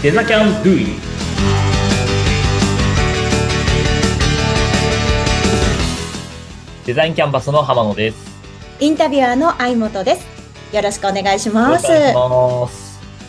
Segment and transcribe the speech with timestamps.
[0.00, 0.86] デザキャンドゥイ
[6.86, 8.16] デザインキャンバスの浜野です。
[8.78, 10.24] インタビュアーの相本です。
[10.72, 11.86] よろしくお願いします。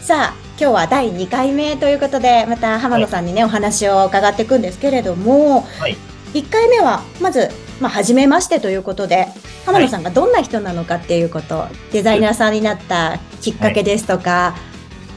[0.05, 5.98] さあ、今日は第2回目ということで、また浜野さんにね、お話を伺っていくんですけれども、はい
[6.34, 7.50] 1回目は、まず、
[7.80, 9.28] まあ、初めましてということで、
[9.66, 14.56] 浜野さんがどんな人なのかっていうこと、デザイナーさんになったきっかけですとか、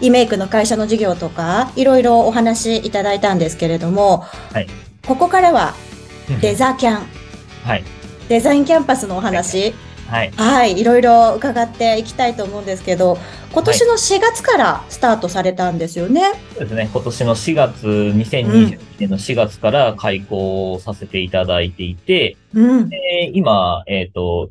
[0.02, 4.66] イメイクの会社の事業とか、いろいろお話いただいたんですけれども、はい
[5.06, 5.74] ここからは
[6.40, 7.06] デザキャン、
[7.64, 7.84] はい。
[8.28, 9.74] デザインキャンパスのお話、
[10.08, 10.30] はい。
[10.30, 13.18] はい、いろいろ伺っていきたいと思うんですけど、
[13.52, 16.22] 今年の4月からスタートされたんですよね。
[16.54, 16.88] そうですね。
[16.92, 22.88] 今年の4月、2022年の4月から開講させていただいていて、うん。
[22.88, 24.50] で今、えっ、と、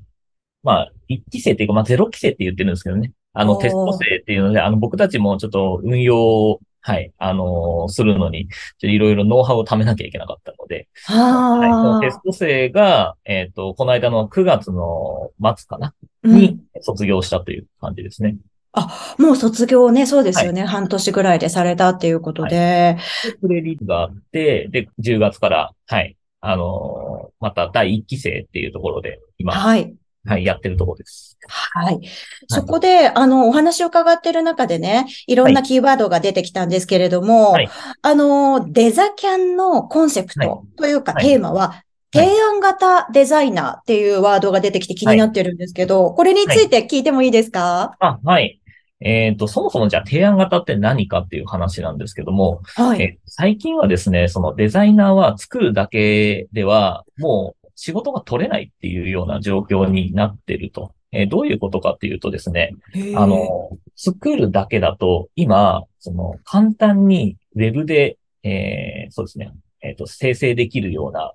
[0.64, 3.14] まあ、1期生っていうか、まあ、0期生って言ってるんですけどね。
[3.34, 8.48] あの、テスト生っていうので、あの、僕たちもちょっと運用を、はい、あのーするのに、
[8.82, 15.88] いろいろノウハウを貯めなきゃいけなかったので、はい、そのはテスト生が、えっ、と、この間の9月の末かな？
[15.88, 15.94] あ。
[16.24, 16.62] うにん。
[16.82, 18.36] 卒業したという感じですね。
[18.74, 20.64] あ、もう卒業ね、そうですよね。
[20.64, 22.50] 半年ぐらいでされたっていうことで。
[22.50, 22.98] で
[23.42, 29.94] プレリーズがあって、で、10月から、はい、あのーまた第1期生っていうところで、今、はい、
[30.26, 30.46] はい。
[30.46, 31.38] やってるところです。
[31.48, 32.00] はい。
[32.48, 37.70] そこで、あの、お話を伺ってる中でね、いろんなキーワードが出てきたんですけれども、はい
[38.02, 41.84] あの、デザキャンのコンセプトというかはいテーマは、
[42.14, 47.96] 提案型デザイナーっていうワードが出てきて気になってるんですけど、これについて聞いてもいいですか？
[48.00, 48.60] あ、はい。
[49.00, 53.02] えっ、と、そもそもじゃあ提案型って何かっていう話なんですけども、はい。
[53.02, 60.94] え最近はですね、そのデザイナーは作るだけでは、もう仕事が取れないっていうような状況になってると。
[61.12, 62.74] えーどういうことかっていうとですね、
[63.16, 71.34] あの、作るだけだと、今、その、簡単にウェブで、えーそうですね、えっ、と、生成できるような、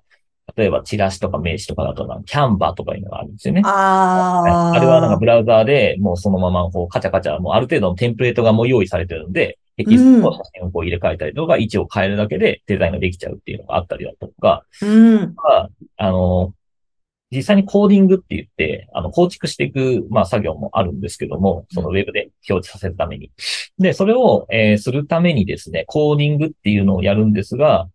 [0.55, 3.61] 例えばチラシとか名刺とかだとな、キャンバーとかいうのがあるんですよね。
[3.65, 4.71] ああ。
[4.71, 15.33] あれはなんかブラウザーでもうそのままこうカチャカチャ、もうある程度のテンプレートがもう用意されてるので、テキストと写真をこう入れ替えたりとか、位置を変えるだけでデザインができちゃうっていうのがあったりだとか、うん。
[15.35, 16.53] はあの、
[17.29, 23.31] 実際にコーディングって言って、あの、構築していく、まあ、作業もあるんですけども、そのウェブで表示させるために。
[23.77, 27.89] で、それを、えーするためにですね、コーディングっていうのをやるんですが、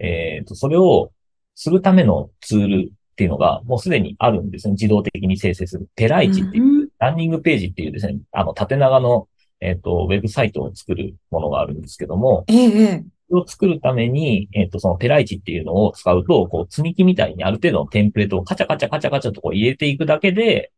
[0.00, 1.12] えっ、と、それを
[1.54, 4.72] するためのツールっていうのが、もうすでにあるんですね。
[4.72, 5.88] 自動的に生成する。
[5.94, 9.28] ペライチっていう、うんランニングページっていうですね、あの、縦長の、
[9.60, 20.72] えっ、と、ウェブサイトを作るものがあるんですけども、ええを作るために、えっ、と、そのペライチっていうのを使うと、こう、積み木みたいにある程度のテンプレートをカチャカチャカチャカチャとこう入れていくだけで、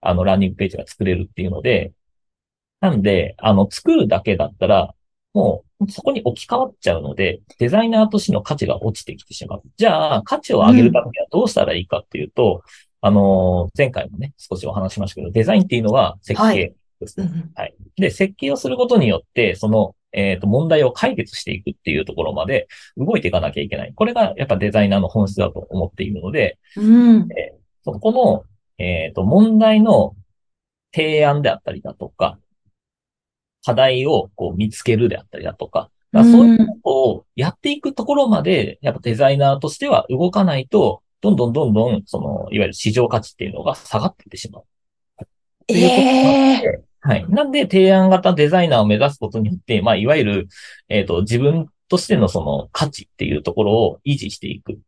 [0.00, 1.92] あの、ランニングページが作れるっていうので、
[2.80, 4.94] なんで、あの、作るだけだったら、
[5.32, 9.62] もう、そこに置き換わっちゃうので、デザイナーとしての価値が落ちてきてしまう。
[9.76, 12.62] じゃあ、価値を上げるためにはどうしたらいいかっていうと、
[13.00, 17.30] あの、前回もね、少しお話ししましたけど、デザインっていうのは設は計ですね。
[17.32, 17.74] うんはい。
[17.96, 23.92] で、設計をすることによって、その、えっ、と、問題を解決していくっていうところまで動いていかなきゃいけない。
[23.94, 27.28] これがやっぱデザイナーの本質だと思っているので、うん。
[27.84, 28.44] そこの、
[28.84, 30.16] えっ、と、問題の
[30.92, 32.38] 提案であったりだとか、
[33.64, 44.64] 課題をこう見つけるであったりだとか、だからそういうことをやっていくところまで、やっぱデザイナーとしては動かないと、どんどんどんどん、その、いわゆる市場価値っていうのが下がっていってしまう。
[45.68, 47.26] ええはい。
[47.28, 50.48] なんで、提案型デザイナーを目指すことによって、まあ、いわゆる、
[50.88, 54.78] えっ、と、自分としてのその価値っていうところを維持していく。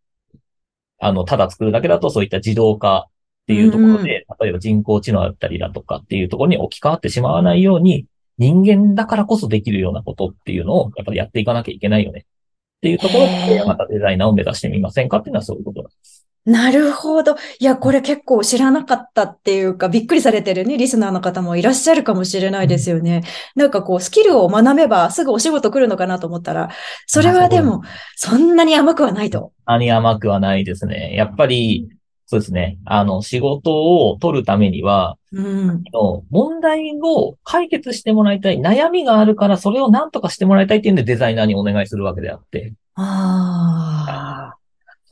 [0.99, 8.07] あの、ただ作るだけだとそういった自動化っていうところで、例えば人工知能だったりだとかっていうところに置き換わってしまわないように、
[8.39, 12.21] 人間だからこそできるようなことっていうのを、やっぱりやっていかなきゃいけないよね。
[12.21, 16.12] っていうところ提案型デザイナーを目指してみませんかっていうのはそういうことなんです。
[16.45, 17.37] なるほど。
[17.61, 23.23] いや、これ結構知らなかったっていうか、びっくりされてるね、リスナーの方もいらっしゃるかもしれないですよね。
[23.55, 26.71] なんかこう、スキルを学べばすぐお仕事来るのかなと思ったら、
[27.07, 27.83] それはでも、
[28.17, 29.53] そんなに甘くはないと。
[29.67, 31.15] あに甘くはないですね。
[31.15, 31.89] やっぱり、
[32.27, 32.79] そうですね。
[32.87, 35.85] あの、仕事を取るためには、うん。
[35.93, 38.59] の問題を解決してもらいたい。
[38.59, 42.73] 悩みがあるから、それを何とかしてもらいたいっていうんでデザイナーにお願いするわけであって。
[42.95, 44.62] ああ。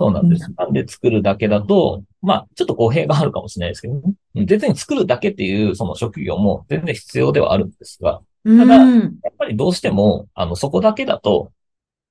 [0.00, 0.50] そうなんです。
[0.56, 4.00] なんで作るだけだと、まあ、ちょっと語弊があるかもしれないですけどね。
[4.34, 8.66] うん全然作るだけっていうその職業も全然必要ではあるんですが、うん。
[8.66, 8.80] だや
[9.30, 11.52] っぱりどうしても、あの、そこだけだと、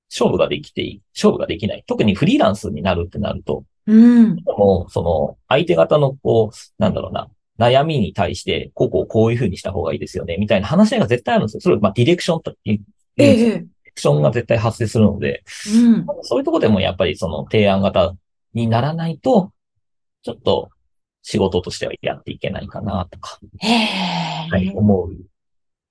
[0.08, 1.82] 勝負ができていい、勝負ができない。
[1.86, 4.36] 特にフリーランスになるってなると、うん。
[4.44, 7.28] もう、その、相手方の、こう、なんだろうな、
[7.58, 11.60] 悩みに対して、こうこうこういう風にした方がいいですよね、みたいな話が絶対あるんですよ。
[11.62, 12.80] それを、まあ、ディレクションと言
[13.16, 13.54] えで、え。
[13.56, 15.44] アクションが絶対発生するので、
[15.74, 16.06] うん。
[16.22, 18.14] そういうところでもやっぱりその提案型
[18.54, 19.52] にならないと、
[20.22, 20.70] ちょっと
[21.22, 23.38] 仕事としてはやっていけないかなとか。
[23.60, 25.14] はい、思う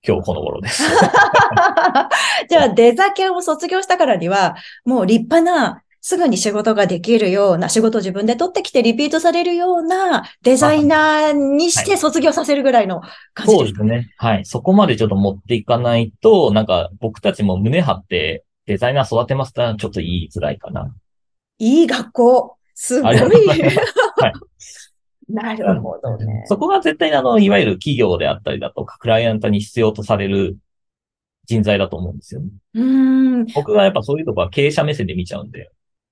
[0.06, 0.84] 今日この頃です。
[2.50, 14.14] じゃあ、デザ系を卒業したからには、もう立派な、すぐに仕事ができるような、仕事を自分で取ってきてリピートされるようなデザイナーにして卒業させるぐらいの感じですかそうですね。
[14.18, 14.46] はい。
[14.46, 20.94] そこまでちょっと持っていかないと、なんか僕たちも胸張ってデザイナー育てますってのはちょっと言いづらいかな。
[21.58, 22.56] いい学校。
[22.76, 23.16] すごい。
[23.18, 24.34] はい。
[25.28, 26.44] なるほどね。
[26.48, 30.58] そこが絶対にあの、いわゆる企業であったりだとか、クライアントに必要とされる
[31.46, 32.50] 人材だと思うんですよね。
[32.76, 32.84] うー
[33.44, 33.46] ん。
[33.54, 35.70] 僕がやっぱそういうとこは経営者目線で見ちゃうんで。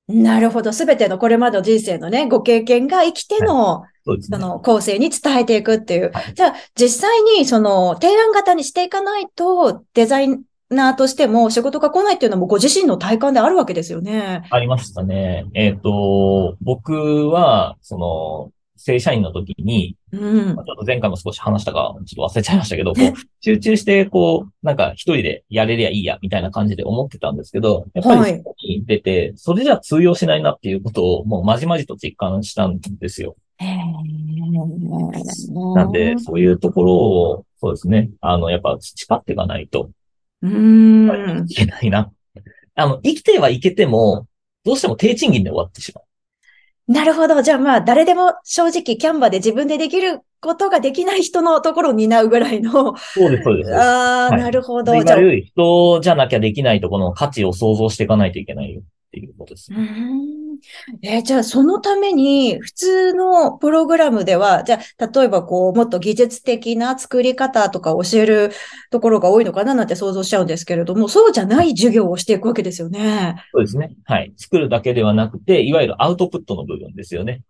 [0.07, 0.71] なるほど。
[0.71, 4.37] すべてのこれまでの人生のね、ご経験が生きての、そうですね。
[4.37, 6.11] その、後世に伝えていくっていう。
[6.13, 10.29] はいじゃあ、実際に、その、提案型にしていかないと、デザイ
[10.69, 14.43] ナーとしても仕事が来ないっていうのもご自身の体感であるわけですよね。
[14.49, 15.45] ありましたね。
[15.53, 20.65] えっ、と、僕は、その、正社員の時に、うんまあ。
[20.65, 28.43] ちょっと前回も少し話したか、ちょっと忘れちゃいましたけど、こう、 集中して、こう、なんか一人でやれりゃいいや、みたいな感じで思ってたんですけど、やっぱり
[28.85, 33.35] 出て、それじゃ通用しないなっていうことを、もうまじまじと実感したんですよ。
[35.75, 39.89] なんで、そういうところを、そうですね、あの、やっぱ培っていかないと
[40.41, 41.45] うーん。
[41.49, 42.11] いけないな。
[42.75, 44.27] あの、生きてはいけても、
[44.63, 46.03] どうしても低賃金で終わってしまう。
[46.87, 47.41] なるほど。
[47.41, 52.95] じゃあまあ、誰でも正直キャンバで自分でできることができない人のところを担うぐらいの。
[52.97, 53.75] そうです、そうです。
[53.75, 54.95] ああ、はいなるほど。
[54.95, 59.75] いじゃあ、人じゃなきゃできないところの価値を想像していかないといけないよっていうことですう。
[59.75, 60.36] ーん
[61.01, 68.51] えーじゃあ、そのために、普通のプログラムでは、じゃあ、例えばこう、もっと技術的な作り方とか教える
[68.89, 73.43] ところが多いのかななんて想像しちゃうんですけれども、そうじゃない授業をしていくわけですよね。
[73.51, 73.95] そうですね。
[74.05, 74.33] はい。
[74.37, 77.41] 作るだけではなくて、いわゆるアウトプットの部分ですよね。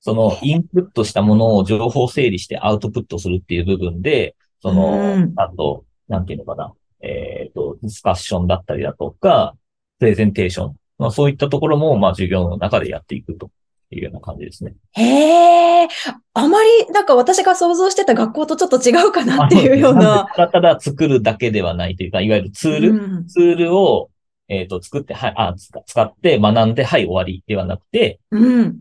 [0.00, 6.72] その、インプットしたものを情報整理してアウトプットするっていう部分で、そのうん、あと、なんていうのかな。
[7.02, 9.54] えっ、と、ディスカッションだったりだとか、
[9.98, 10.76] プレゼンテーション。
[11.00, 13.50] まあそういったところも、まあ授業の中でやっていくと
[13.90, 14.74] いうような感じですね。
[14.92, 15.88] へえ、
[16.34, 20.28] あまり、なんか私が想像してた学校とちょっと違うかなっていうような。
[20.36, 24.10] ただただ作るだけではないというか、いわゆるツール、うんツールを、
[24.48, 28.80] えっ、と、作って、はい、あ、使使って学んで、はい、終わりではなくて、うん。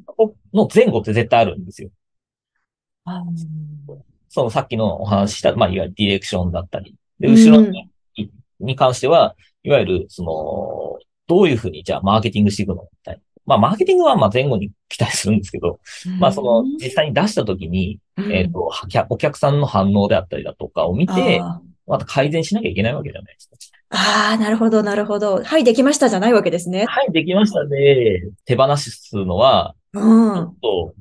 [0.54, 1.90] の前後って絶対あるんですよ。
[3.06, 3.24] あ
[4.28, 6.96] そのさっきのお話しした、まあ、いわゆるディレクションだったり。
[7.20, 7.90] で、うん後ろに、
[8.60, 13.22] に関しては、いわゆる、その、どういうふうに、じゃあ、マーケティングしていくのみたいな。
[13.46, 15.80] まあ、マーケティングは、まあ、前後に期待するんですけど、
[16.20, 18.70] まあ、その、実際に出したときに、うんえっ、と、
[19.10, 23.56] お客さんの反応であったりだとかを見て、あまた改善しなきゃいけないわけじゃないですか。
[23.90, 25.44] あー、なるほど、なるほど。
[25.44, 26.86] はい、できましたじゃないわけですね。
[26.86, 28.22] はい、できましたね。
[28.46, 30.44] 手放すのは、うちょん。
[30.46, 30.94] っと、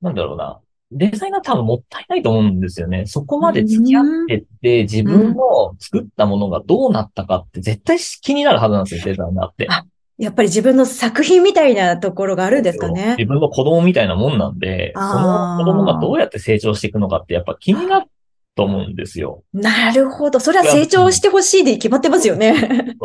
[0.00, 0.60] なんだろうな。
[0.92, 3.06] デザイナー多分もったいないと思うんですよね。
[3.06, 9.66] そこまで付き合ってって、自分の作ったものがどうなったかって絶対気になるはずなんですよ、デザイナーって。
[9.68, 9.84] あ
[10.16, 13.16] やっぱり自分の作品みたいなところがあるんですかね。
[13.18, 18.06] 自分の子供みたいなもんなんで、その子供がどうやって成長していくのかってやっぱ気になる
[18.54, 19.42] と思うんですよ。
[19.52, 20.38] なるほど。
[20.38, 22.54] それは成長してほしいで決まってますよね。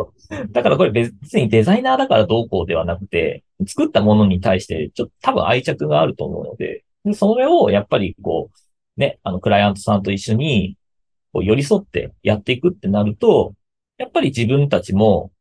[0.52, 10.76] だからこれ別にデザイナーだからどうこうではなくて、作ったものに対してちょっと多分愛着があると思うので、でそれをやっぱりこう、ね、あの、クライアントさんと一緒に
[11.32, 13.54] こう寄り添ってやっていくってなると、
[13.98, 15.32] やっぱり自分たちも、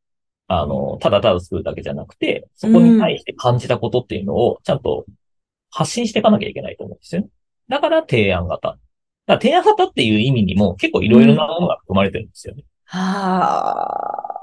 [0.47, 5.05] あの、ただただ作るだけじゃなくて、そこに対して感じたことっていうのをちゃんと
[5.71, 7.27] 発信していかなきゃいけないと思うんですよね。
[7.67, 8.69] だから提案型。
[8.69, 8.79] だか
[9.27, 12.63] ら提案型っていう意味にも結構いろいろなものが含まれてるんですよね。
[12.85, 14.39] はあ。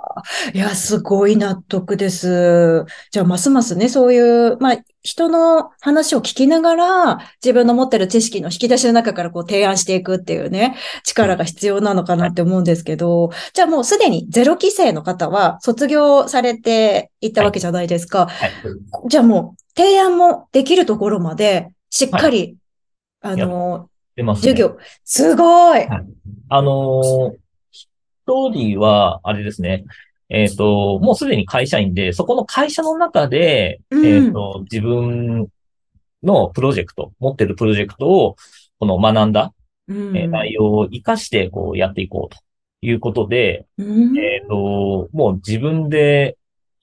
[0.54, 2.84] いや、すごい納得です。
[3.10, 18.26] じゃあ、ますますね、そういう、まあ、人の話を聞きながら、自分の持ってる知識の引き出しの中からこう提案していくっていうね、力が必要なのかなって思うんですけど、じゃあもうすでにゼロ期生の方は卒業されていったわけじゃないですか。
[18.26, 18.50] はい。
[19.08, 22.56] じゃあもう、提案もできるところまで、しっかり、
[23.20, 24.34] あの、ね。
[24.34, 25.88] 授業、すごい、はい
[26.48, 27.36] あのー
[28.28, 29.84] 一人は、あれですね。
[30.28, 34.06] えっ、と、もうすでに会社員で、そこの会社の中で、うん。
[34.06, 35.48] えっ、と、自分
[36.22, 38.36] のプロジェクト、持ってるプロジェクトを、
[38.78, 39.52] この学んだ、
[39.88, 40.16] うん。
[40.16, 42.40] えー内容を活かして、こう、やっていこうと
[42.82, 44.18] いうことで、うん。
[44.18, 46.36] えっ、と、もう自分で、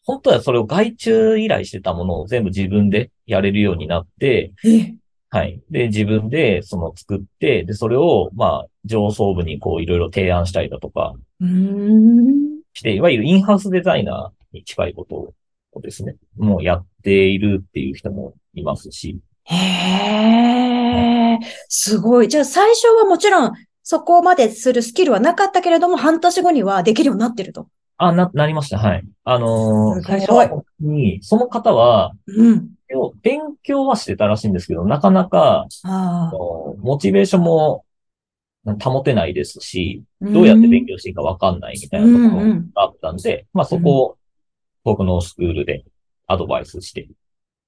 [0.05, 4.93] 本当はそれを外注依頼してたものを全部自分でやれるようになって、え
[5.29, 5.61] はい。
[5.71, 11.15] で、自分でその作って、で、それを、まあ、上層部にこういろいろ提案したりだとか
[12.91, 15.33] いわゆるインハウスデザイナーに近いこと
[15.71, 19.55] をですね、もうやっているっていう人もいますし、へ
[21.35, 22.27] え、すごい。
[22.27, 27.67] じゃあ最初はもちろんそこまでするスキルはなかったけれども、半年後にはできるようになってると。
[27.97, 28.77] あ、な、なりました。
[28.77, 29.03] はい。
[29.23, 32.69] あのー最初はに、その方は、うん。
[33.21, 37.85] 勉強はしてたらしいんですけど、なかなか、モチベーションも
[38.65, 44.17] 保てないですし、どどうやって勉強していいかわかんないみたいなところがあったんで、まあそこを
[44.83, 45.83] 僕のスクールで
[46.27, 47.07] アドバイスして、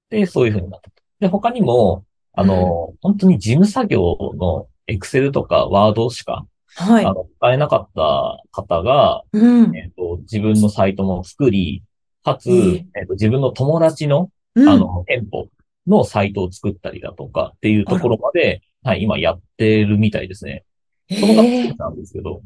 [0.09, 0.95] で、そういう風になったと。
[1.19, 7.13] で、他にも、あの、本当に事務作業のエクセルとかワードしか、はいあ。
[7.13, 9.75] の、使えなかった方が、うん。
[9.75, 11.83] えっと、自分のサイトも作り、
[12.23, 15.47] かつ、えええっと、自分の友達の、うんあの、店舗
[15.87, 20.63] のサイトを作ったりだとかっていうところまで、はい、今やってるみたいですね。
[21.09, 22.41] その方ええなんですけど、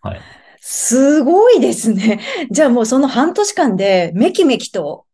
[0.00, 0.20] はい。
[0.60, 2.20] すごいですね。
[2.50, 5.04] じゃあもうその半年間でめきめきと、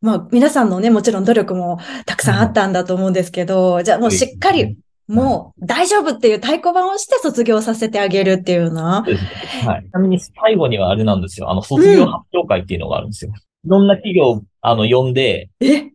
[0.00, 4.76] まあ皆さんのね、もちろん努力もたくさんあったんだと思うんですけど、じゃあもうしっかり、
[5.06, 9.14] もう大丈夫っていう太鼓判をして卒業させてあげるっていうなそう。
[9.14, 9.30] ですね
[9.66, 9.82] はい。
[9.82, 11.50] ちなみに最後にはあれなんですよ。
[11.50, 13.32] あの、卒業発表会っていうのがあるんですよ。
[13.64, 15.90] いろんな企業を、あの、呼んで、え？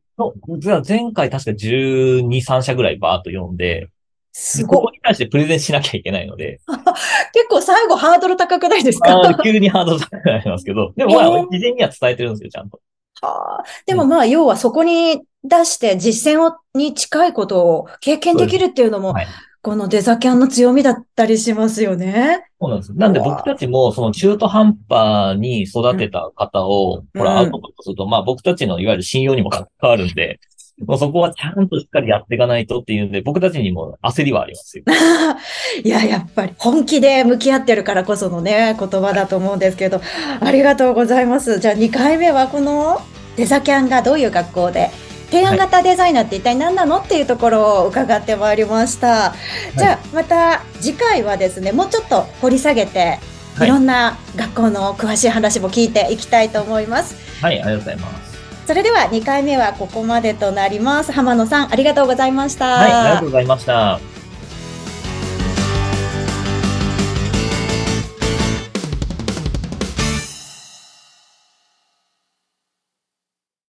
[0.88, 3.88] 前回確か12、3社ぐらいバーっと呼んで、
[4.42, 4.78] すごい。
[4.80, 6.60] ここに対してプレゼンしなきゃいけないので、
[7.34, 9.38] 結構最後ハードル高くないですか？
[9.44, 11.48] 急にハードル高くなりますけど、 でもまあ、えー。
[11.52, 12.80] 事前には伝えてるんですよ、ちゃんと。
[13.22, 13.64] はあ。
[13.86, 19.28] でもまあ、要はそこに出して実践をに近いことを経験できるっていうのも、はい。
[19.62, 22.46] このデザキャンの強みだったりしますよね。
[22.62, 22.94] そうなんです。
[22.94, 27.20] なんで僕たちも、その中途半端に育てた方を、うん。
[27.20, 30.40] ほら、アウトプットすると、まあ僕たちのいわゆる信用にも関わるんで、
[30.86, 34.84] もうそこはちゃんとしっかりやっていかないとっていうんで、僕たちにも焦りはありますよ。
[35.84, 40.02] いや、やっぱり本気で向き合ってるからこそのね、言葉だと思うんですけど、
[40.40, 41.60] ありがとうございます。
[41.60, 43.02] じゃあ2回目はこの
[43.36, 44.90] デザキャンがどういう学校で、
[45.32, 49.36] 提案型デザイナーって一体何なのっていうところを伺ってまいりました。
[49.78, 57.16] じゃあまた次回はですね、もうちょっと掘り下げて、はいいろんな学校の詳しい話も聞いていきたいと思います。
[57.42, 58.29] はい、ありがとうございます。
[58.70, 61.12] それでは2回目はここまでとなります。
[61.12, 62.68] 浜野さん、ありがとうございました。
[62.68, 64.00] はい、ありがとうございました。